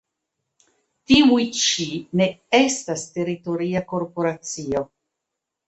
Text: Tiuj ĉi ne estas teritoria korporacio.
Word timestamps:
Tiuj 1.11 1.43
ĉi 1.59 1.85
ne 2.23 2.27
estas 2.61 3.05
teritoria 3.21 3.87
korporacio. 3.95 4.87